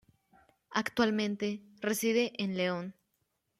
[0.71, 2.95] Actualmente, reside en León.